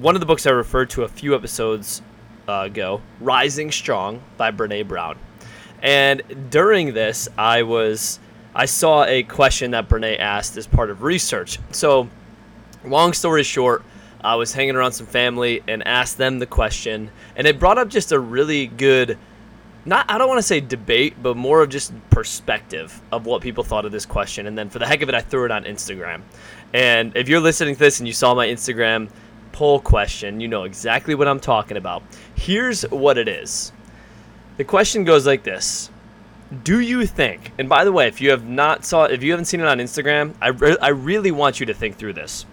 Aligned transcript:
one 0.00 0.16
of 0.16 0.20
the 0.20 0.26
books 0.26 0.48
I 0.48 0.50
referred 0.50 0.90
to 0.90 1.04
a 1.04 1.08
few 1.08 1.36
episodes 1.36 2.02
uh, 2.48 2.62
ago, 2.62 3.02
Rising 3.20 3.70
Strong 3.70 4.20
by 4.36 4.50
Brene 4.50 4.88
Brown. 4.88 5.16
And 5.80 6.50
during 6.50 6.92
this, 6.92 7.28
I 7.38 7.62
was 7.62 8.18
I 8.54 8.66
saw 8.66 9.04
a 9.04 9.22
question 9.24 9.72
that 9.72 9.88
Brene 9.88 10.18
asked 10.18 10.56
as 10.56 10.66
part 10.66 10.90
of 10.90 11.02
research. 11.02 11.58
So, 11.70 12.08
long 12.84 13.12
story 13.12 13.42
short, 13.42 13.82
I 14.22 14.36
was 14.36 14.52
hanging 14.52 14.76
around 14.76 14.92
some 14.92 15.06
family 15.06 15.62
and 15.66 15.86
asked 15.86 16.18
them 16.18 16.38
the 16.38 16.46
question, 16.46 17.10
and 17.36 17.46
it 17.46 17.58
brought 17.58 17.78
up 17.78 17.88
just 17.88 18.12
a 18.12 18.18
really 18.18 18.66
good 18.66 19.18
not 19.86 20.10
I 20.10 20.18
don't 20.18 20.28
want 20.28 20.38
to 20.38 20.42
say 20.42 20.60
debate, 20.60 21.14
but 21.22 21.36
more 21.36 21.62
of 21.62 21.68
just 21.68 21.92
perspective 22.10 23.00
of 23.12 23.26
what 23.26 23.42
people 23.42 23.64
thought 23.64 23.84
of 23.84 23.92
this 23.92 24.06
question. 24.06 24.46
And 24.46 24.56
then 24.56 24.70
for 24.70 24.78
the 24.78 24.86
heck 24.86 25.02
of 25.02 25.08
it, 25.08 25.14
I 25.14 25.20
threw 25.20 25.44
it 25.44 25.50
on 25.50 25.64
Instagram. 25.64 26.22
And 26.72 27.14
if 27.16 27.28
you're 27.28 27.40
listening 27.40 27.74
to 27.74 27.78
this 27.78 28.00
and 28.00 28.06
you 28.06 28.14
saw 28.14 28.34
my 28.34 28.46
Instagram 28.46 29.10
poll 29.52 29.78
question, 29.80 30.40
you 30.40 30.48
know 30.48 30.64
exactly 30.64 31.14
what 31.14 31.28
I'm 31.28 31.40
talking 31.40 31.76
about. 31.76 32.02
Here's 32.34 32.82
what 32.84 33.18
it 33.18 33.28
is. 33.28 33.72
The 34.56 34.64
question 34.64 35.04
goes 35.04 35.26
like 35.26 35.42
this 35.42 35.90
do 36.62 36.80
you 36.80 37.06
think 37.06 37.52
and 37.58 37.68
by 37.68 37.84
the 37.84 37.92
way 37.92 38.06
if 38.06 38.20
you 38.20 38.30
have 38.30 38.46
not 38.46 38.84
saw 38.84 39.04
if 39.04 39.22
you 39.22 39.30
haven't 39.30 39.46
seen 39.46 39.60
it 39.60 39.66
on 39.66 39.78
instagram 39.78 40.34
i, 40.40 40.48
re- 40.48 40.76
I 40.80 40.88
really 40.88 41.30
want 41.30 41.58
you 41.58 41.66
to 41.66 41.74
think 41.74 41.96
through 41.96 42.14
this. 42.14 42.46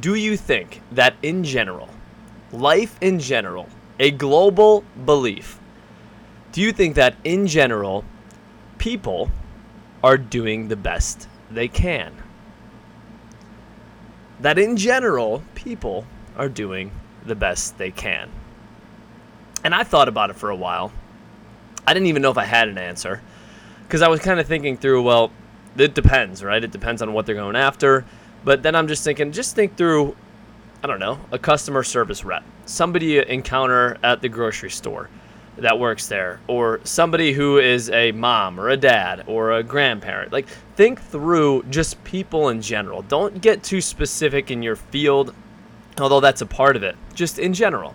Do 0.00 0.14
you 0.14 0.36
think 0.36 0.82
that 0.92 1.14
in 1.22 1.44
general 1.44 1.88
life 2.52 2.96
in 3.00 3.18
general 3.18 3.68
a 3.98 4.10
global 4.10 4.84
belief 5.04 5.58
do 6.52 6.60
you 6.60 6.72
think 6.72 6.94
that 6.96 7.16
in 7.24 7.46
general 7.46 8.04
people 8.78 9.30
are 10.02 10.16
doing 10.16 10.68
the 10.68 10.76
best 10.76 11.28
they 11.50 11.68
can? 11.68 12.14
That 14.40 14.58
in 14.58 14.76
general 14.76 15.42
people 15.54 16.06
are 16.36 16.48
doing 16.48 16.92
the 17.24 17.34
best 17.34 17.76
they 17.78 17.90
can. 17.90 18.30
And 19.64 19.74
i 19.74 19.82
thought 19.82 20.08
about 20.08 20.30
it 20.30 20.36
for 20.36 20.50
a 20.50 20.56
while 20.56 20.92
I 21.88 21.94
didn't 21.94 22.08
even 22.08 22.20
know 22.20 22.30
if 22.30 22.36
I 22.36 22.44
had 22.44 22.68
an 22.68 22.76
answer 22.76 23.22
because 23.84 24.02
I 24.02 24.08
was 24.08 24.20
kind 24.20 24.38
of 24.38 24.46
thinking 24.46 24.76
through, 24.76 25.04
well, 25.04 25.30
it 25.74 25.94
depends, 25.94 26.44
right? 26.44 26.62
It 26.62 26.70
depends 26.70 27.00
on 27.00 27.14
what 27.14 27.24
they're 27.24 27.34
going 27.34 27.56
after. 27.56 28.04
But 28.44 28.62
then 28.62 28.74
I'm 28.74 28.88
just 28.88 29.04
thinking, 29.04 29.32
just 29.32 29.56
think 29.56 29.74
through, 29.78 30.14
I 30.84 30.86
don't 30.86 31.00
know, 31.00 31.18
a 31.32 31.38
customer 31.38 31.82
service 31.82 32.26
rep, 32.26 32.44
somebody 32.66 33.06
you 33.06 33.22
encounter 33.22 33.96
at 34.02 34.20
the 34.20 34.28
grocery 34.28 34.68
store 34.68 35.08
that 35.56 35.78
works 35.78 36.08
there, 36.08 36.40
or 36.46 36.80
somebody 36.84 37.32
who 37.32 37.56
is 37.56 37.88
a 37.88 38.12
mom 38.12 38.60
or 38.60 38.68
a 38.68 38.76
dad 38.76 39.24
or 39.26 39.52
a 39.52 39.62
grandparent. 39.62 40.30
Like, 40.30 40.46
think 40.76 41.00
through 41.00 41.62
just 41.70 42.04
people 42.04 42.50
in 42.50 42.60
general. 42.60 43.00
Don't 43.00 43.40
get 43.40 43.62
too 43.62 43.80
specific 43.80 44.50
in 44.50 44.62
your 44.62 44.76
field, 44.76 45.34
although 45.98 46.20
that's 46.20 46.42
a 46.42 46.46
part 46.46 46.76
of 46.76 46.82
it. 46.82 46.96
Just 47.14 47.38
in 47.38 47.54
general, 47.54 47.94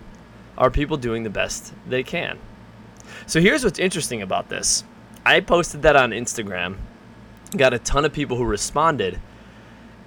are 0.58 0.68
people 0.68 0.96
doing 0.96 1.22
the 1.22 1.30
best 1.30 1.72
they 1.88 2.02
can? 2.02 2.40
So 3.26 3.40
here's 3.40 3.64
what's 3.64 3.78
interesting 3.78 4.22
about 4.22 4.48
this. 4.48 4.84
I 5.24 5.40
posted 5.40 5.82
that 5.82 5.96
on 5.96 6.10
Instagram, 6.10 6.76
got 7.56 7.72
a 7.72 7.78
ton 7.78 8.04
of 8.04 8.12
people 8.12 8.36
who 8.36 8.44
responded, 8.44 9.18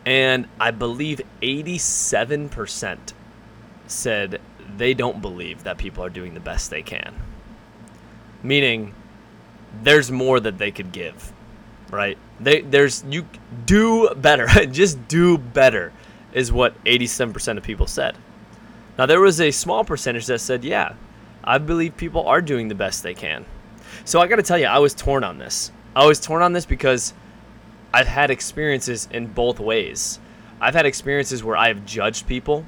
and 0.05 0.47
I 0.59 0.71
believe 0.71 1.21
87% 1.41 3.13
said 3.87 4.39
they 4.77 4.93
don't 4.93 5.21
believe 5.21 5.63
that 5.63 5.77
people 5.77 6.03
are 6.03 6.09
doing 6.09 6.33
the 6.33 6.39
best 6.39 6.69
they 6.69 6.83
can. 6.83 7.15
Meaning, 8.43 8.93
there's 9.81 10.11
more 10.11 10.39
that 10.39 10.57
they 10.57 10.71
could 10.71 10.91
give, 10.91 11.33
right? 11.89 12.17
They 12.39 12.61
there's 12.61 13.03
you 13.09 13.27
do 13.65 14.13
better, 14.15 14.45
just 14.71 15.07
do 15.07 15.37
better, 15.37 15.91
is 16.33 16.51
what 16.51 16.81
87% 16.83 17.57
of 17.57 17.63
people 17.63 17.87
said. 17.87 18.15
Now 18.97 19.05
there 19.07 19.19
was 19.19 19.41
a 19.41 19.51
small 19.51 19.83
percentage 19.83 20.27
that 20.27 20.39
said, 20.39 20.63
yeah, 20.63 20.93
I 21.47 21.59
believe 21.59 21.95
people 21.95 22.27
are 22.27 22.41
doing 22.41 22.67
the 22.67 22.75
best 22.75 23.03
they 23.03 23.13
can. 23.13 23.45
So 24.03 24.19
I 24.19 24.27
got 24.27 24.35
to 24.35 24.43
tell 24.43 24.57
you, 24.57 24.65
I 24.65 24.79
was 24.79 24.93
torn 24.93 25.23
on 25.23 25.37
this. 25.37 25.71
I 25.95 26.05
was 26.05 26.19
torn 26.19 26.41
on 26.41 26.51
this 26.51 26.65
because 26.65 27.13
I've 27.93 28.07
had 28.07 28.29
experiences 28.29 29.07
in 29.11 29.27
both 29.27 29.57
ways. 29.59 30.19
I've 30.59 30.73
had 30.73 30.85
experiences 30.85 31.45
where 31.45 31.55
I 31.55 31.69
have 31.69 31.85
judged 31.85 32.27
people 32.27 32.65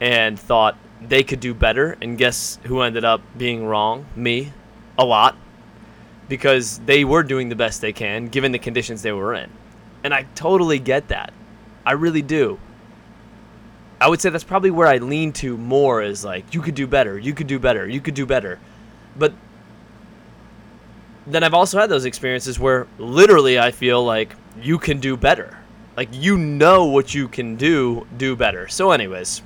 and 0.00 0.38
thought 0.38 0.76
they 1.00 1.22
could 1.22 1.38
do 1.40 1.54
better, 1.54 1.96
and 2.02 2.18
guess 2.18 2.58
who 2.64 2.80
ended 2.80 3.04
up 3.04 3.20
being 3.38 3.64
wrong? 3.64 4.06
Me, 4.16 4.52
a 4.98 5.04
lot, 5.04 5.36
because 6.28 6.78
they 6.80 7.04
were 7.04 7.22
doing 7.22 7.48
the 7.48 7.54
best 7.54 7.80
they 7.80 7.92
can 7.92 8.26
given 8.26 8.50
the 8.50 8.58
conditions 8.58 9.02
they 9.02 9.12
were 9.12 9.34
in. 9.34 9.50
And 10.02 10.12
I 10.12 10.24
totally 10.34 10.78
get 10.78 11.08
that. 11.08 11.32
I 11.84 11.92
really 11.92 12.22
do. 12.22 12.58
I 14.00 14.08
would 14.08 14.20
say 14.20 14.28
that's 14.28 14.44
probably 14.44 14.70
where 14.70 14.86
I 14.86 14.98
lean 14.98 15.32
to 15.34 15.56
more 15.56 16.02
is 16.02 16.24
like 16.24 16.52
you 16.52 16.60
could 16.60 16.74
do 16.74 16.86
better, 16.86 17.18
you 17.18 17.32
could 17.32 17.46
do 17.46 17.58
better, 17.58 17.88
you 17.88 18.00
could 18.00 18.14
do 18.14 18.26
better. 18.26 18.58
But 19.16 19.32
then 21.26 21.42
I've 21.42 21.54
also 21.54 21.78
had 21.78 21.88
those 21.88 22.04
experiences 22.04 22.58
where 22.58 22.86
literally 22.98 23.58
I 23.58 23.70
feel 23.70 24.04
like 24.04 24.34
you 24.60 24.78
can 24.78 25.00
do 25.00 25.16
better. 25.16 25.58
Like 25.96 26.08
you 26.12 26.36
know 26.36 26.84
what 26.84 27.14
you 27.14 27.26
can 27.26 27.56
do, 27.56 28.06
do 28.18 28.36
better. 28.36 28.68
So 28.68 28.90
anyways, 28.90 29.42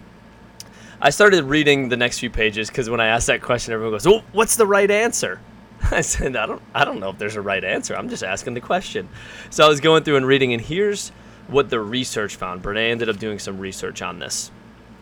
I 1.00 1.10
started 1.10 1.44
reading 1.44 1.88
the 1.88 1.96
next 1.96 2.18
few 2.18 2.28
pages 2.28 2.70
cuz 2.70 2.90
when 2.90 3.00
I 3.00 3.06
asked 3.06 3.28
that 3.28 3.40
question 3.40 3.72
everyone 3.72 3.94
goes, 3.94 4.06
"Oh, 4.06 4.22
what's 4.32 4.56
the 4.56 4.66
right 4.66 4.90
answer?" 4.90 5.40
I 5.92 6.00
said, 6.00 6.34
"I 6.34 6.46
don't 6.46 6.62
I 6.74 6.84
don't 6.84 6.98
know 6.98 7.10
if 7.10 7.18
there's 7.18 7.36
a 7.36 7.40
right 7.40 7.62
answer. 7.62 7.96
I'm 7.96 8.08
just 8.08 8.24
asking 8.24 8.54
the 8.54 8.60
question." 8.60 9.08
So 9.48 9.64
I 9.64 9.68
was 9.68 9.80
going 9.80 10.02
through 10.02 10.16
and 10.16 10.26
reading 10.26 10.52
and 10.52 10.60
here's 10.60 11.12
what 11.50 11.70
the 11.70 11.80
research 11.80 12.36
found. 12.36 12.62
Brene 12.62 12.90
ended 12.90 13.08
up 13.08 13.18
doing 13.18 13.38
some 13.38 13.58
research 13.58 14.02
on 14.02 14.18
this. 14.18 14.50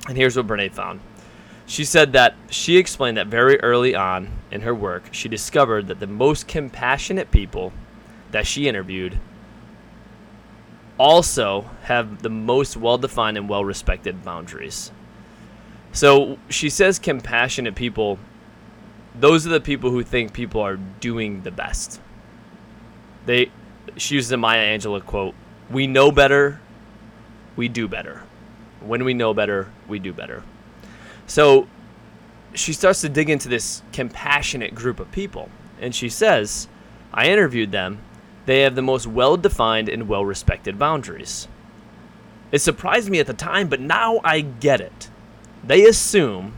And 0.06 0.16
here's 0.16 0.36
what 0.36 0.46
Brene 0.46 0.72
found. 0.72 1.00
She 1.66 1.84
said 1.84 2.12
that 2.14 2.34
she 2.48 2.78
explained 2.78 3.18
that 3.18 3.26
very 3.26 3.60
early 3.60 3.94
on 3.94 4.30
in 4.50 4.62
her 4.62 4.74
work, 4.74 5.10
she 5.12 5.28
discovered 5.28 5.86
that 5.88 6.00
the 6.00 6.06
most 6.06 6.48
compassionate 6.48 7.30
people 7.30 7.72
that 8.30 8.46
she 8.46 8.68
interviewed 8.68 9.18
also 10.96 11.70
have 11.82 12.22
the 12.22 12.30
most 12.30 12.76
well 12.76 12.98
defined 12.98 13.36
and 13.36 13.48
well 13.48 13.64
respected 13.64 14.24
boundaries. 14.24 14.90
So 15.92 16.38
she 16.48 16.70
says 16.70 16.98
compassionate 16.98 17.74
people, 17.74 18.18
those 19.14 19.46
are 19.46 19.50
the 19.50 19.60
people 19.60 19.90
who 19.90 20.02
think 20.02 20.32
people 20.32 20.60
are 20.60 20.76
doing 20.76 21.42
the 21.42 21.50
best. 21.50 22.00
They, 23.26 23.50
she 23.96 24.14
uses 24.14 24.32
a 24.32 24.36
Maya 24.36 24.76
Angelou 24.76 25.04
quote 25.04 25.34
we 25.70 25.86
know 25.86 26.10
better, 26.10 26.60
we 27.56 27.68
do 27.68 27.88
better. 27.88 28.22
When 28.80 29.04
we 29.04 29.14
know 29.14 29.34
better, 29.34 29.70
we 29.88 29.98
do 29.98 30.12
better. 30.12 30.42
So 31.26 31.68
she 32.54 32.72
starts 32.72 33.00
to 33.02 33.08
dig 33.08 33.28
into 33.28 33.48
this 33.48 33.82
compassionate 33.92 34.74
group 34.74 35.00
of 35.00 35.10
people. 35.12 35.50
And 35.80 35.94
she 35.94 36.08
says, 36.08 36.68
I 37.12 37.28
interviewed 37.28 37.72
them. 37.72 37.98
They 38.46 38.62
have 38.62 38.74
the 38.74 38.82
most 38.82 39.06
well 39.06 39.36
defined 39.36 39.88
and 39.88 40.08
well 40.08 40.24
respected 40.24 40.78
boundaries. 40.78 41.48
It 42.50 42.60
surprised 42.60 43.10
me 43.10 43.20
at 43.20 43.26
the 43.26 43.34
time, 43.34 43.68
but 43.68 43.80
now 43.80 44.20
I 44.24 44.40
get 44.40 44.80
it. 44.80 45.10
They 45.62 45.84
assume 45.84 46.54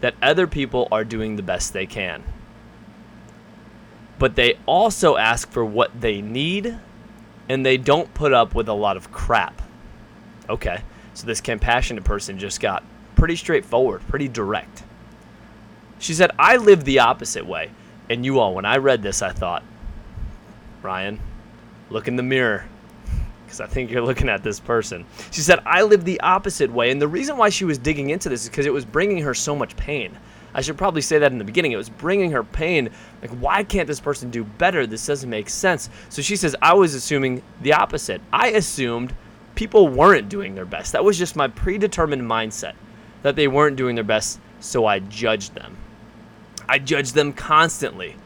that 0.00 0.14
other 0.20 0.46
people 0.46 0.86
are 0.92 1.04
doing 1.04 1.36
the 1.36 1.42
best 1.42 1.72
they 1.72 1.86
can. 1.86 2.22
But 4.18 4.36
they 4.36 4.58
also 4.66 5.16
ask 5.16 5.50
for 5.50 5.64
what 5.64 5.98
they 5.98 6.20
need 6.20 6.78
and 7.48 7.64
they 7.64 7.76
don't 7.76 8.12
put 8.14 8.32
up 8.32 8.54
with 8.54 8.68
a 8.68 8.72
lot 8.72 8.96
of 8.96 9.12
crap. 9.12 9.60
Okay, 10.48 10.82
so 11.14 11.26
this 11.26 11.40
compassionate 11.40 12.04
person 12.04 12.38
just 12.38 12.60
got 12.60 12.84
pretty 13.16 13.36
straightforward, 13.36 14.02
pretty 14.08 14.28
direct. 14.28 14.82
She 15.98 16.14
said, 16.14 16.32
I 16.38 16.56
live 16.56 16.84
the 16.84 16.98
opposite 16.98 17.46
way. 17.46 17.70
And 18.10 18.24
you 18.24 18.38
all, 18.38 18.54
when 18.54 18.66
I 18.66 18.76
read 18.76 19.02
this, 19.02 19.22
I 19.22 19.30
thought, 19.30 19.62
Ryan, 20.82 21.18
look 21.88 22.08
in 22.08 22.16
the 22.16 22.22
mirror. 22.22 22.66
Because 23.44 23.60
I 23.60 23.66
think 23.66 23.90
you're 23.90 24.02
looking 24.02 24.28
at 24.28 24.42
this 24.42 24.60
person. 24.60 25.06
She 25.30 25.40
said, 25.40 25.60
I 25.64 25.82
live 25.82 26.04
the 26.04 26.20
opposite 26.20 26.70
way. 26.70 26.90
And 26.90 27.00
the 27.00 27.08
reason 27.08 27.36
why 27.36 27.48
she 27.48 27.64
was 27.64 27.78
digging 27.78 28.10
into 28.10 28.28
this 28.28 28.42
is 28.42 28.48
because 28.50 28.66
it 28.66 28.72
was 28.72 28.84
bringing 28.84 29.22
her 29.22 29.32
so 29.32 29.54
much 29.54 29.76
pain. 29.76 30.18
I 30.54 30.60
should 30.60 30.78
probably 30.78 31.02
say 31.02 31.18
that 31.18 31.32
in 31.32 31.38
the 31.38 31.44
beginning. 31.44 31.72
It 31.72 31.76
was 31.76 31.88
bringing 31.88 32.30
her 32.30 32.44
pain. 32.44 32.90
Like, 33.20 33.32
why 33.32 33.64
can't 33.64 33.88
this 33.88 34.00
person 34.00 34.30
do 34.30 34.44
better? 34.44 34.86
This 34.86 35.04
doesn't 35.04 35.28
make 35.28 35.50
sense. 35.50 35.90
So 36.08 36.22
she 36.22 36.36
says, 36.36 36.54
I 36.62 36.74
was 36.74 36.94
assuming 36.94 37.42
the 37.62 37.72
opposite. 37.72 38.20
I 38.32 38.50
assumed 38.50 39.14
people 39.54 39.88
weren't 39.88 40.28
doing 40.28 40.54
their 40.54 40.64
best. 40.64 40.92
That 40.92 41.04
was 41.04 41.18
just 41.18 41.36
my 41.36 41.48
predetermined 41.48 42.22
mindset 42.22 42.74
that 43.22 43.36
they 43.36 43.48
weren't 43.48 43.76
doing 43.76 43.94
their 43.94 44.04
best, 44.04 44.38
so 44.60 44.86
I 44.86 45.00
judged 45.00 45.54
them. 45.54 45.76
I 46.68 46.78
judged 46.78 47.14
them 47.14 47.32
constantly. 47.32 48.16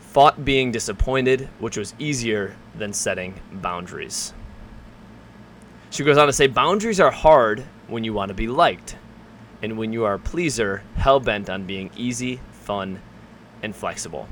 Fought 0.00 0.44
being 0.44 0.72
disappointed, 0.72 1.48
which 1.58 1.76
was 1.76 1.94
easier 1.98 2.56
than 2.74 2.92
setting 2.92 3.38
boundaries. 3.52 4.32
She 5.90 6.04
goes 6.04 6.18
on 6.18 6.26
to 6.26 6.32
say 6.32 6.46
boundaries 6.46 7.00
are 7.00 7.10
hard 7.10 7.64
when 7.88 8.04
you 8.04 8.12
want 8.12 8.30
to 8.30 8.34
be 8.34 8.48
liked, 8.48 8.96
and 9.62 9.78
when 9.78 9.92
you 9.92 10.04
are 10.04 10.14
a 10.14 10.18
pleaser, 10.18 10.82
hell 10.96 11.20
bent 11.20 11.48
on 11.48 11.64
being 11.64 11.90
easy, 11.96 12.40
fun, 12.52 13.00
and 13.62 13.74
flexible. 13.74 14.28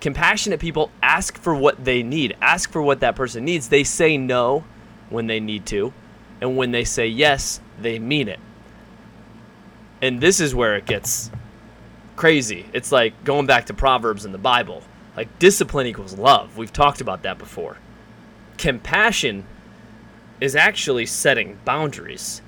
Compassionate 0.00 0.60
people 0.60 0.90
ask 1.02 1.38
for 1.38 1.54
what 1.54 1.84
they 1.84 2.02
need, 2.02 2.36
ask 2.40 2.70
for 2.70 2.82
what 2.82 3.00
that 3.00 3.16
person 3.16 3.44
needs. 3.44 3.68
They 3.68 3.84
say 3.84 4.16
no 4.16 4.64
when 5.10 5.26
they 5.26 5.40
need 5.40 5.66
to, 5.66 5.92
and 6.40 6.56
when 6.56 6.72
they 6.72 6.84
say 6.84 7.06
yes, 7.06 7.60
they 7.80 7.98
mean 7.98 8.28
it. 8.28 8.40
And 10.02 10.20
this 10.20 10.40
is 10.40 10.54
where 10.54 10.76
it 10.76 10.86
gets 10.86 11.30
crazy. 12.16 12.66
It's 12.72 12.92
like 12.92 13.24
going 13.24 13.46
back 13.46 13.66
to 13.66 13.74
Proverbs 13.74 14.24
in 14.24 14.32
the 14.32 14.38
Bible. 14.38 14.82
Like 15.16 15.38
discipline 15.38 15.86
equals 15.86 16.18
love. 16.18 16.56
We've 16.56 16.72
talked 16.72 17.00
about 17.00 17.22
that 17.22 17.38
before. 17.38 17.78
Compassion 18.58 19.46
is 20.40 20.56
actually 20.56 21.06
setting 21.06 21.58
boundaries. 21.64 22.42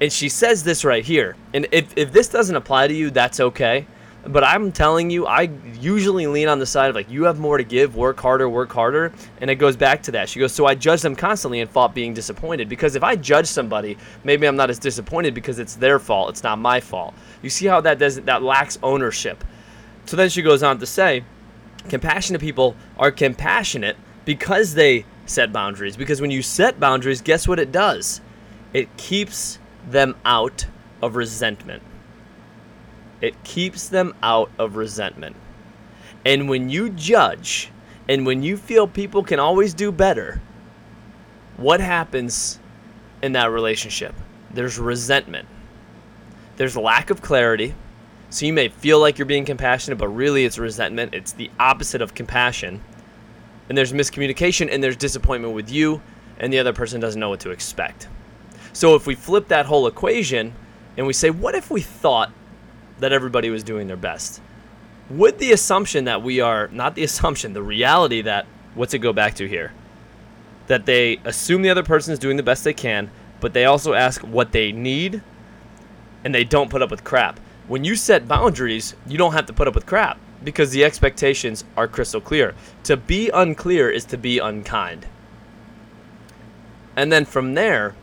And 0.00 0.12
she 0.12 0.28
says 0.28 0.64
this 0.64 0.84
right 0.84 1.04
here. 1.04 1.36
And 1.52 1.66
if, 1.72 1.92
if 1.96 2.12
this 2.12 2.28
doesn't 2.28 2.56
apply 2.56 2.88
to 2.88 2.94
you, 2.94 3.10
that's 3.10 3.40
okay. 3.40 3.86
But 4.26 4.44
I'm 4.44 4.70
telling 4.70 5.10
you, 5.10 5.26
I 5.26 5.50
usually 5.80 6.26
lean 6.26 6.48
on 6.48 6.58
the 6.58 6.66
side 6.66 6.90
of 6.90 6.94
like, 6.94 7.10
you 7.10 7.24
have 7.24 7.38
more 7.38 7.56
to 7.56 7.64
give, 7.64 7.96
work 7.96 8.20
harder, 8.20 8.48
work 8.48 8.70
harder. 8.70 9.12
And 9.40 9.50
it 9.50 9.56
goes 9.56 9.76
back 9.76 10.02
to 10.04 10.10
that. 10.12 10.28
She 10.28 10.40
goes, 10.40 10.52
So 10.52 10.66
I 10.66 10.74
judge 10.74 11.00
them 11.00 11.16
constantly 11.16 11.60
and 11.60 11.70
fought 11.70 11.94
being 11.94 12.12
disappointed. 12.12 12.68
Because 12.68 12.96
if 12.96 13.02
I 13.02 13.16
judge 13.16 13.46
somebody, 13.46 13.96
maybe 14.24 14.46
I'm 14.46 14.56
not 14.56 14.68
as 14.68 14.78
disappointed 14.78 15.34
because 15.34 15.58
it's 15.58 15.74
their 15.74 15.98
fault. 15.98 16.30
It's 16.30 16.42
not 16.42 16.58
my 16.58 16.80
fault. 16.80 17.14
You 17.40 17.48
see 17.48 17.66
how 17.66 17.80
that 17.82 17.98
doesn't 17.98 18.26
that 18.26 18.42
lacks 18.42 18.78
ownership. 18.82 19.42
So 20.04 20.16
then 20.16 20.28
she 20.28 20.42
goes 20.42 20.62
on 20.62 20.78
to 20.78 20.86
say, 20.86 21.24
compassionate 21.88 22.40
people 22.40 22.76
are 22.98 23.10
compassionate 23.10 23.96
because 24.24 24.74
they 24.74 25.06
set 25.24 25.50
boundaries. 25.52 25.96
Because 25.96 26.20
when 26.20 26.30
you 26.30 26.42
set 26.42 26.78
boundaries, 26.78 27.22
guess 27.22 27.48
what 27.48 27.58
it 27.58 27.72
does? 27.72 28.20
It 28.74 28.94
keeps 28.96 29.59
them 29.88 30.16
out 30.24 30.66
of 31.02 31.16
resentment. 31.16 31.82
It 33.20 33.42
keeps 33.44 33.88
them 33.88 34.14
out 34.22 34.50
of 34.58 34.76
resentment. 34.76 35.36
And 36.24 36.48
when 36.48 36.68
you 36.68 36.90
judge 36.90 37.70
and 38.08 38.26
when 38.26 38.42
you 38.42 38.56
feel 38.56 38.86
people 38.86 39.22
can 39.22 39.38
always 39.38 39.74
do 39.74 39.92
better, 39.92 40.40
what 41.56 41.80
happens 41.80 42.58
in 43.22 43.32
that 43.32 43.50
relationship? 43.50 44.14
There's 44.52 44.78
resentment. 44.78 45.48
There's 46.56 46.76
lack 46.76 47.10
of 47.10 47.22
clarity. 47.22 47.74
So 48.30 48.46
you 48.46 48.52
may 48.52 48.68
feel 48.68 49.00
like 49.00 49.18
you're 49.18 49.26
being 49.26 49.44
compassionate, 49.44 49.98
but 49.98 50.08
really 50.08 50.44
it's 50.44 50.58
resentment. 50.58 51.14
It's 51.14 51.32
the 51.32 51.50
opposite 51.58 52.00
of 52.00 52.14
compassion. 52.14 52.82
And 53.68 53.76
there's 53.76 53.92
miscommunication 53.92 54.68
and 54.72 54.82
there's 54.82 54.96
disappointment 54.96 55.54
with 55.54 55.70
you, 55.70 56.02
and 56.38 56.52
the 56.52 56.58
other 56.58 56.72
person 56.72 57.00
doesn't 57.00 57.20
know 57.20 57.28
what 57.28 57.40
to 57.40 57.50
expect. 57.50 58.08
So 58.72 58.94
if 58.94 59.06
we 59.06 59.14
flip 59.14 59.48
that 59.48 59.66
whole 59.66 59.86
equation 59.86 60.54
and 60.96 61.06
we 61.06 61.12
say, 61.12 61.30
what 61.30 61.54
if 61.54 61.70
we 61.70 61.80
thought 61.80 62.32
that 62.98 63.12
everybody 63.12 63.50
was 63.50 63.62
doing 63.62 63.86
their 63.86 63.96
best? 63.96 64.40
With 65.08 65.38
the 65.38 65.52
assumption 65.52 66.04
that 66.04 66.22
we 66.22 66.40
are, 66.40 66.68
not 66.68 66.94
the 66.94 67.04
assumption, 67.10 67.52
the 67.52 67.62
reality 67.62 68.22
that, 68.22 68.46
what's 68.74 68.94
it 68.94 68.98
go 68.98 69.12
back 69.12 69.34
to 69.36 69.48
here? 69.48 69.72
That 70.68 70.86
they 70.86 71.20
assume 71.24 71.62
the 71.62 71.70
other 71.70 71.82
person 71.82 72.12
is 72.12 72.18
doing 72.18 72.36
the 72.36 72.42
best 72.42 72.64
they 72.64 72.74
can, 72.74 73.10
but 73.40 73.54
they 73.54 73.64
also 73.64 73.94
ask 73.94 74.20
what 74.22 74.52
they 74.52 74.72
need 74.72 75.22
and 76.24 76.34
they 76.34 76.44
don't 76.44 76.70
put 76.70 76.82
up 76.82 76.90
with 76.90 77.02
crap. 77.02 77.40
When 77.66 77.84
you 77.84 77.96
set 77.96 78.28
boundaries, 78.28 78.94
you 79.06 79.16
don't 79.16 79.32
have 79.32 79.46
to 79.46 79.52
put 79.52 79.68
up 79.68 79.74
with 79.74 79.86
crap 79.86 80.18
because 80.44 80.70
the 80.70 80.84
expectations 80.84 81.64
are 81.76 81.88
crystal 81.88 82.20
clear. 82.20 82.54
To 82.84 82.96
be 82.96 83.30
unclear 83.30 83.90
is 83.90 84.04
to 84.06 84.18
be 84.18 84.38
unkind. 84.38 85.06
And 86.96 87.12
then 87.12 87.24
from 87.24 87.54
there, 87.54 87.94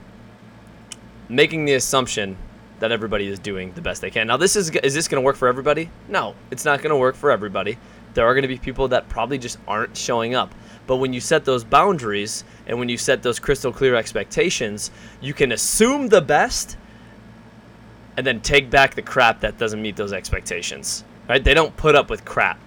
making 1.29 1.65
the 1.65 1.73
assumption 1.73 2.37
that 2.79 2.91
everybody 2.91 3.27
is 3.27 3.39
doing 3.39 3.71
the 3.73 3.81
best 3.81 4.01
they 4.01 4.11
can. 4.11 4.27
Now, 4.27 4.37
this 4.37 4.55
is 4.55 4.69
is 4.69 4.93
this 4.93 5.07
going 5.07 5.21
to 5.21 5.25
work 5.25 5.35
for 5.35 5.47
everybody? 5.47 5.89
No, 6.07 6.35
it's 6.51 6.65
not 6.65 6.81
going 6.81 6.91
to 6.91 6.97
work 6.97 7.15
for 7.15 7.31
everybody. 7.31 7.77
There 8.13 8.25
are 8.25 8.33
going 8.33 8.43
to 8.43 8.47
be 8.47 8.57
people 8.57 8.87
that 8.89 9.09
probably 9.09 9.37
just 9.37 9.57
aren't 9.67 9.95
showing 9.95 10.35
up. 10.35 10.53
But 10.87 10.97
when 10.97 11.13
you 11.13 11.19
set 11.19 11.45
those 11.45 11.63
boundaries 11.63 12.43
and 12.65 12.79
when 12.79 12.89
you 12.89 12.97
set 12.97 13.21
those 13.21 13.39
crystal 13.39 13.71
clear 13.71 13.95
expectations, 13.95 14.89
you 15.21 15.33
can 15.33 15.51
assume 15.51 16.07
the 16.07 16.21
best 16.21 16.77
and 18.15 18.25
then 18.25 18.41
take 18.41 18.69
back 18.69 18.95
the 18.95 19.01
crap 19.01 19.41
that 19.41 19.57
doesn't 19.57 19.81
meet 19.81 19.95
those 19.95 20.13
expectations. 20.13 21.03
Right? 21.27 21.43
They 21.43 21.53
don't 21.53 21.75
put 21.77 21.95
up 21.95 22.09
with 22.09 22.25
crap. 22.25 22.59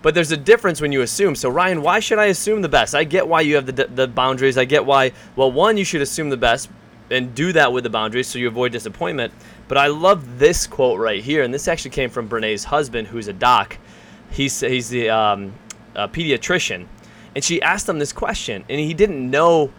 But 0.00 0.14
there's 0.14 0.30
a 0.30 0.36
difference 0.36 0.80
when 0.80 0.92
you 0.92 1.02
assume. 1.02 1.34
So 1.34 1.50
Ryan, 1.50 1.82
why 1.82 1.98
should 1.98 2.18
I 2.18 2.26
assume 2.26 2.62
the 2.62 2.68
best? 2.68 2.94
I 2.94 3.04
get 3.04 3.26
why 3.26 3.40
you 3.40 3.56
have 3.56 3.66
the 3.66 3.72
the 3.72 4.06
boundaries. 4.06 4.56
I 4.56 4.64
get 4.64 4.86
why. 4.86 5.12
Well, 5.34 5.50
one, 5.50 5.76
you 5.76 5.84
should 5.84 6.02
assume 6.02 6.30
the 6.30 6.36
best 6.36 6.70
and 7.10 7.34
do 7.34 7.52
that 7.52 7.72
with 7.72 7.84
the 7.84 7.90
boundaries 7.90 8.26
so 8.26 8.38
you 8.38 8.48
avoid 8.48 8.72
disappointment. 8.72 9.32
But 9.66 9.78
I 9.78 9.88
love 9.88 10.38
this 10.38 10.66
quote 10.66 10.98
right 10.98 11.22
here, 11.22 11.42
and 11.42 11.52
this 11.52 11.68
actually 11.68 11.90
came 11.90 12.10
from 12.10 12.28
Brene's 12.28 12.64
husband, 12.64 13.08
who's 13.08 13.28
a 13.28 13.32
doc. 13.32 13.78
He's 14.30 14.60
he's 14.60 14.88
the 14.88 15.10
um, 15.10 15.54
pediatrician, 15.94 16.86
and 17.34 17.44
she 17.44 17.62
asked 17.62 17.88
him 17.88 17.98
this 17.98 18.12
question, 18.12 18.64
and 18.68 18.80
he 18.80 18.94
didn't 18.94 19.30
know 19.30 19.72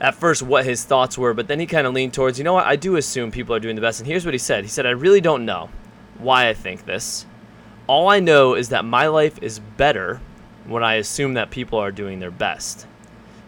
at 0.00 0.14
first 0.16 0.42
what 0.42 0.64
his 0.64 0.84
thoughts 0.84 1.16
were, 1.16 1.32
but 1.32 1.46
then 1.46 1.60
he 1.60 1.66
kind 1.66 1.86
of 1.86 1.94
leaned 1.94 2.12
towards, 2.12 2.36
you 2.36 2.44
know 2.44 2.54
what, 2.54 2.66
I 2.66 2.74
do 2.74 2.96
assume 2.96 3.30
people 3.30 3.54
are 3.54 3.60
doing 3.60 3.76
the 3.76 3.82
best. 3.82 4.00
And 4.00 4.06
here's 4.06 4.24
what 4.24 4.34
he 4.34 4.38
said: 4.38 4.64
He 4.64 4.70
said, 4.70 4.86
I 4.86 4.90
really 4.90 5.20
don't 5.20 5.44
know 5.44 5.70
why 6.18 6.48
I 6.48 6.54
think 6.54 6.84
this. 6.84 7.26
All 7.86 8.08
I 8.08 8.20
know 8.20 8.54
is 8.54 8.68
that 8.70 8.84
my 8.84 9.08
life 9.08 9.42
is 9.42 9.58
better 9.58 10.20
when 10.66 10.84
I 10.84 10.94
assume 10.94 11.34
that 11.34 11.50
people 11.50 11.78
are 11.78 11.90
doing 11.90 12.20
their 12.20 12.30
best. 12.30 12.86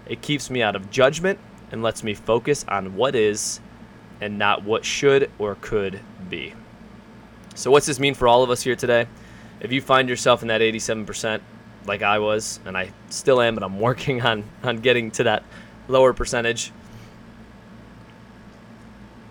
It 0.07 0.23
keeps 0.23 0.51
me 0.51 0.63
out 0.63 0.77
of 0.77 0.91
judgment 0.91 1.39
and 1.75 1.82
lets 1.82 2.05
me 2.05 2.15
focus 2.15 2.65
on 2.69 2.94
what 2.94 3.17
is 3.17 3.59
and 4.21 4.38
not 4.38 4.62
what 4.62 4.85
should 4.85 5.29
or 5.41 5.56
could 5.61 5.99
be. 6.31 6.55
So, 7.56 7.69
what's 7.69 7.85
this 7.85 7.99
mean 7.99 8.15
for 8.15 8.29
all 8.29 8.44
of 8.44 8.50
us 8.50 8.62
here 8.62 8.76
today? 8.76 9.09
If 9.59 9.73
you 9.73 9.81
find 9.81 10.09
yourself 10.09 10.43
in 10.43 10.49
that 10.49 10.61
87%, 10.61 11.41
like 11.85 12.03
I 12.03 12.21
was, 12.21 12.61
and 12.65 12.79
I 12.79 12.93
still 13.11 13.41
am, 13.41 13.56
but 13.56 13.65
I'm 13.65 13.81
working 13.88 14.23
on, 14.23 14.44
on 14.62 14.76
getting 14.76 15.11
to 15.12 15.25
that 15.25 15.43
lower 15.88 16.12
percentage, 16.12 16.71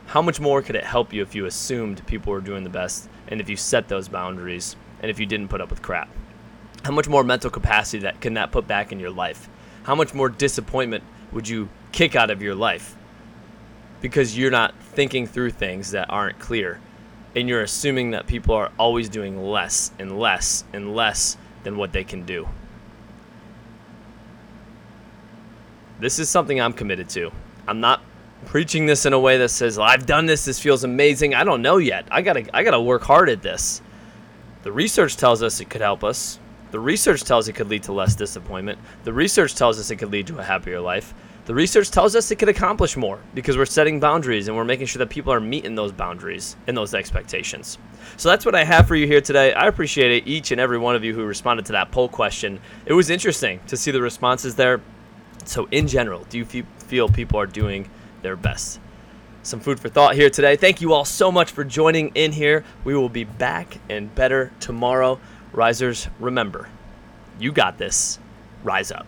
how 0.08 0.22
much 0.22 0.42
more 0.42 0.62
could 0.62 0.76
it 0.76 0.84
help 0.84 1.14
you 1.14 1.22
if 1.22 1.34
you 1.34 1.46
assumed 1.46 2.06
people 2.06 2.34
were 2.34 2.42
doing 2.42 2.66
the 2.66 2.70
best 2.70 3.08
and 3.30 3.40
if 3.40 3.48
you 3.48 3.56
set 3.56 3.88
those 3.88 4.10
boundaries 4.10 4.76
and 5.00 5.10
if 5.10 5.18
you 5.18 5.26
didn't 5.26 5.48
put 5.48 5.62
up 5.62 5.70
with 5.70 5.82
crap? 5.82 6.10
How 6.84 6.92
much 6.92 7.08
more 7.08 7.24
mental 7.24 7.50
capacity 7.50 8.00
that 8.00 8.20
can 8.20 8.34
that 8.34 8.52
put 8.52 8.68
back 8.68 8.92
in 8.92 9.00
your 9.00 9.12
life? 9.12 9.48
How 9.84 9.96
much 9.96 10.14
more 10.14 10.28
disappointment 10.28 11.06
would 11.32 11.48
you 11.48 11.70
kick 11.94 12.16
out 12.16 12.30
of 12.30 12.42
your 12.42 12.56
life 12.56 12.96
because 14.02 14.38
you're 14.38 14.52
not 14.52 14.76
thinking 14.82 15.26
through 15.26 15.52
things 15.52 15.92
that 15.92 16.10
aren't 16.10 16.38
clear 16.40 16.82
and 17.36 17.48
you're 17.48 17.62
assuming 17.62 18.12
that 18.12 18.28
people 18.28 18.54
are 18.54 18.72
always 18.78 19.08
doing 19.08 19.42
less 19.42 19.92
and 19.98 20.20
less 20.20 20.66
and 20.74 20.94
less 20.94 21.38
than 21.64 21.78
what 21.78 21.94
they 21.94 22.04
can 22.04 22.26
do. 22.26 22.48
This 26.00 26.20
is 26.20 26.30
something 26.30 26.60
I'm 26.60 26.74
committed 26.74 27.08
to. 27.10 27.32
I'm 27.68 27.80
not 27.80 28.02
preaching 28.46 28.86
this 28.86 29.06
in 29.06 29.14
a 29.14 29.20
way 29.20 29.38
that 29.38 29.50
says, 29.50 29.80
"I've 29.80 30.06
done 30.06 30.26
this, 30.26 30.44
this 30.46 30.60
feels 30.60 30.84
amazing." 30.84 31.34
I 31.34 31.44
don't 31.44 31.62
know 31.62 31.78
yet. 31.78 32.06
I 32.12 32.22
got 32.22 32.34
to 32.34 32.46
I 32.56 32.64
got 32.64 32.72
to 32.72 32.82
work 32.82 33.04
hard 33.04 33.30
at 33.30 33.42
this. 33.42 33.82
The 34.64 34.72
research 34.72 35.16
tells 35.16 35.42
us 35.42 35.62
it 35.62 35.70
could 35.70 35.82
help 35.82 36.04
us. 36.04 36.40
The 36.72 36.80
research 36.80 37.24
tells 37.24 37.48
it 37.48 37.54
could 37.54 37.70
lead 37.70 37.84
to 37.84 37.94
less 37.94 38.16
disappointment. 38.16 38.80
The 39.04 39.14
research 39.14 39.56
tells 39.56 39.80
us 39.80 39.92
it 39.92 39.98
could 39.98 40.12
lead 40.12 40.28
to 40.28 40.40
a 40.40 40.44
happier 40.44 40.82
life 40.82 41.14
the 41.46 41.54
research 41.54 41.92
tells 41.92 42.16
us 42.16 42.32
it 42.32 42.38
could 42.38 42.48
accomplish 42.48 42.96
more 42.96 43.20
because 43.34 43.58
we're 43.58 43.66
setting 43.66 44.00
boundaries 44.00 44.48
and 44.48 44.56
we're 44.56 44.64
making 44.64 44.86
sure 44.86 45.00
that 45.00 45.10
people 45.10 45.34
are 45.34 45.42
meeting 45.42 45.76
those 45.76 45.92
boundaries 45.92 46.56
and 46.68 46.78
those 46.78 46.94
expectations. 46.94 47.78
So 48.16 48.30
that's 48.30 48.46
what 48.46 48.56
I 48.56 48.64
have 48.64 48.88
for 48.88 48.96
you 48.96 49.08
here 49.08 49.20
today. 49.20 49.54
I 49.54 49.68
appreciate 49.68 50.12
it, 50.12 50.28
each 50.28 50.52
and 50.52 50.62
every 50.62 50.78
one 50.78 50.96
of 50.96 51.04
you 51.04 51.14
who 51.14 51.26
responded 51.26 51.66
to 51.66 51.74
that 51.74 51.92
poll 51.92 52.08
question. 52.08 52.62
It 52.86 52.94
was 52.94 53.10
interesting 53.10 53.60
to 53.68 53.76
see 53.76 53.92
the 53.92 54.02
responses 54.02 54.56
there. 54.56 54.80
So, 55.44 55.68
in 55.72 55.88
general, 55.90 56.24
do 56.30 56.38
you 56.38 56.46
feel 56.46 57.10
people 57.10 57.38
are 57.42 57.46
doing 57.46 57.90
their 58.22 58.38
best? 58.38 58.80
Some 59.42 59.60
food 59.60 59.78
for 59.78 59.90
thought 59.90 60.16
here 60.16 60.30
today. 60.30 60.56
Thank 60.56 60.80
you 60.80 60.94
all 60.94 61.04
so 61.04 61.30
much 61.30 61.52
for 61.52 61.66
joining 61.66 62.10
in 62.16 62.32
here. 62.32 62.64
We 62.86 62.96
will 62.96 63.10
be 63.10 63.26
back 63.26 63.78
and 63.90 64.14
better 64.16 64.54
tomorrow. 64.62 65.20
Risers, 65.52 66.08
remember, 66.22 66.70
you 67.40 67.52
got 67.52 67.78
this. 67.78 68.20
Rise 68.64 68.90
up. 68.90 69.06